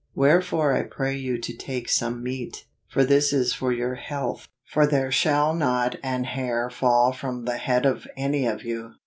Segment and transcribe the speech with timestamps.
[0.15, 4.87] "Wherefore I pray you to take some meat: for this is for your health: for
[4.87, 8.93] there shall not an hair fall from the head of any of you."